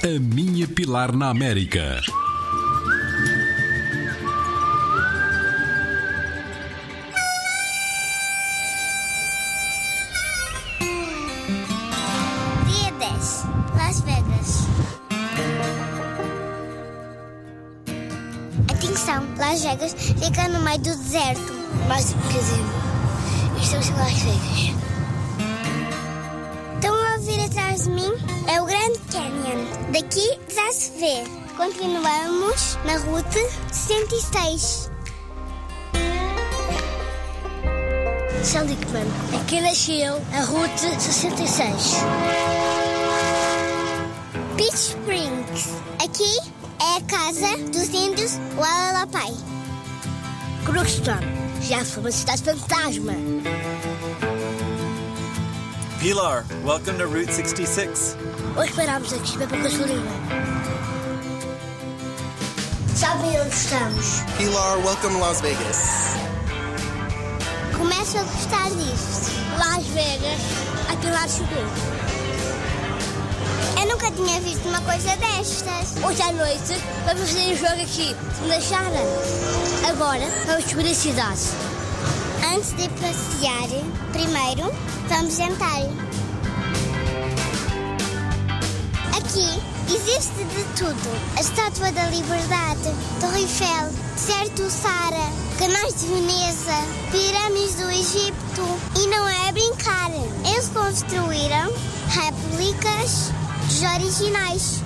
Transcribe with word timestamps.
A 0.00 0.18
minha 0.20 0.68
Pilar 0.68 1.12
na 1.12 1.28
América. 1.28 2.00
Dia 12.68 12.92
10. 12.92 13.44
Las 13.76 14.00
Vegas. 14.02 14.68
Atenção, 18.70 19.24
Las 19.36 19.62
Vegas 19.62 19.94
fica 19.94 20.48
no 20.48 20.60
meio 20.60 20.78
do 20.78 20.84
deserto. 20.84 21.52
Mais 21.88 22.14
um 22.14 22.18
bocadinho. 22.18 23.60
Estamos 23.60 23.88
em 23.88 23.94
Las 23.94 24.12
Vegas. 24.12 24.87
Daqui 30.00 30.38
já 30.48 30.72
se 30.72 30.92
vê. 30.92 31.24
Continuamos 31.56 32.78
na 32.84 32.98
Route 32.98 33.40
66. 33.72 34.88
Seligman. 38.44 39.08
Aqui 39.40 39.60
nasceu 39.60 40.22
a 40.32 40.44
Route 40.44 41.02
66. 41.02 41.96
Beach 44.54 44.72
Springs. 44.72 45.68
Aqui 46.04 46.38
é 46.80 46.98
a 46.98 47.00
casa 47.02 47.56
dos 47.72 47.88
índios 47.88 48.38
Wallapai. 48.56 49.34
Crookston. 50.64 51.18
Já 51.62 51.84
foi 51.84 52.04
uma 52.04 52.12
cidade 52.12 52.44
fantasma. 52.44 53.14
Pilar, 56.00 56.44
welcome 56.64 56.96
to 56.98 57.08
Route 57.08 57.32
66. 57.32 58.16
Hoje 58.56 58.72
parámos 58.72 59.12
aqui 59.12 59.36
para 59.36 59.56
a 59.56 59.62
gasolina. 59.62 60.10
Sabem 62.94 63.40
onde 63.40 63.52
estamos? 63.52 64.20
Pilar, 64.38 64.78
welcome 64.84 65.18
Las 65.18 65.40
Vegas. 65.40 65.78
Começo 67.76 68.16
a 68.16 68.22
gostar 68.22 68.70
disto. 68.70 69.32
Las 69.58 69.84
Vegas. 69.86 70.40
Aqui 70.88 71.10
lá 71.10 71.26
chegou. 71.26 71.66
Eu 73.80 73.88
nunca 73.88 74.12
tinha 74.12 74.40
visto 74.40 74.68
uma 74.68 74.80
coisa 74.82 75.16
destas. 75.16 75.96
Hoje 76.04 76.22
à 76.22 76.32
noite 76.32 76.80
vamos 77.06 77.28
fazer 77.28 77.52
um 77.52 77.56
jogo 77.56 77.82
aqui. 77.82 78.16
Se 78.36 78.42
me 78.42 78.48
deixarem. 78.50 79.06
Agora 79.88 80.24
vamos 80.46 80.64
subir 80.64 80.92
a 80.92 80.94
cidade. 80.94 81.77
Antes 82.54 82.72
de 82.76 82.88
passear, 82.88 83.68
primeiro 84.10 84.72
vamos 85.08 85.36
jantar. 85.36 85.82
Aqui 89.16 89.62
existe 89.86 90.44
de 90.44 90.64
tudo: 90.76 91.10
a 91.36 91.40
Estátua 91.40 91.92
da 91.92 92.04
Liberdade, 92.06 92.94
Torre 93.20 93.40
Eiffel, 93.40 93.90
Deserto 94.14 94.70
Sara, 94.70 95.30
Canais 95.58 95.94
de 96.00 96.06
Veneza, 96.06 96.72
Pirâmides 97.10 97.74
do 97.74 97.90
Egito. 97.90 98.80
E 98.96 99.06
não 99.08 99.28
é 99.28 99.52
brincar, 99.52 100.10
eles 100.10 100.68
construíram 100.68 101.72
réplicas 102.08 103.30
dos 103.66 103.82
originais. 103.82 104.82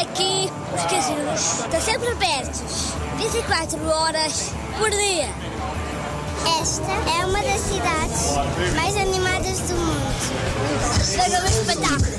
Aqui 0.00 0.50
os 0.72 0.82
casinos 0.84 1.60
estão 1.64 1.80
sempre 1.80 2.08
abertos. 2.10 2.94
24 3.18 3.88
horas 3.88 4.52
por 4.78 4.90
dia. 4.90 5.28
Esta 6.46 6.92
é 7.18 7.24
uma 7.26 7.42
das 7.42 7.60
cidades 7.60 8.74
mais 8.76 8.96
animadas 8.96 9.60
do 9.60 9.74
mundo. 9.74 10.14
Veja 11.00 11.42
o 11.42 11.46
espetáculo. 11.46 12.14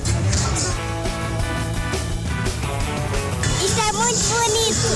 Isto 3.64 3.80
é 3.82 3.92
muito 3.94 4.24
bonito. 4.34 4.88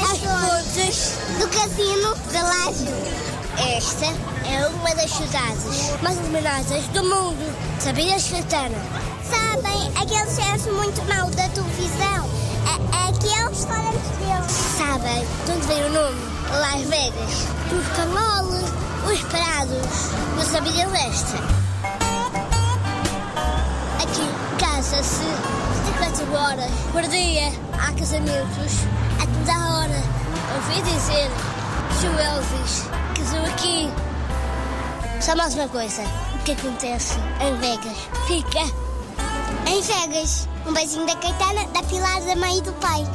As 0.00 0.18
fontes 0.18 0.98
do 1.38 1.48
casino 1.48 2.14
de. 2.30 2.38
Esta 3.76 4.06
é 4.46 4.66
uma 4.68 4.94
das 4.94 5.10
cidades 5.10 6.00
mais 6.02 6.16
iluminadas 6.18 6.84
do 6.88 7.02
mundo. 7.02 7.54
Sabias, 7.80 8.28
Caetana? 8.28 8.78
Sabem, 9.28 9.88
aquele 10.00 10.30
chefe 10.30 10.70
muito 10.70 11.02
mau 11.04 11.28
da 11.30 11.48
televisão. 11.48 11.97
Veio 15.68 15.86
o 15.86 15.90
nome? 15.90 16.18
Las 16.60 16.80
Vegas. 16.84 17.46
Canoles, 17.94 18.64
os 19.06 19.20
parados. 19.30 20.10
Não 20.34 20.42
sabiam 20.42 20.90
desta? 20.90 21.36
Aqui 24.02 24.26
casa-se 24.58 25.24
24 25.98 26.34
horas 26.34 26.70
por 26.90 27.02
dia. 27.02 27.52
Há 27.74 27.92
casamentos 27.92 28.72
a 29.20 29.26
toda 29.26 29.68
hora. 29.70 30.02
Ouvi 30.54 30.80
dizer 30.90 31.30
que 32.00 32.06
o 32.06 32.18
Elvis 32.18 32.84
casou 33.14 33.44
aqui. 33.44 33.90
Só 35.20 35.36
mais 35.36 35.54
uma 35.54 35.68
coisa. 35.68 36.02
O 36.34 36.38
que 36.44 36.52
acontece 36.52 37.18
em 37.42 37.54
Vegas 37.58 37.98
fica 38.26 38.60
Em 39.66 39.82
Vegas. 39.82 40.48
Um 40.66 40.72
beijinho 40.72 41.06
da 41.06 41.14
Caetana, 41.16 41.66
da 41.74 41.82
Pilar, 41.82 42.22
da 42.22 42.36
mãe 42.36 42.56
e 42.56 42.62
do 42.62 42.72
pai. 42.74 43.06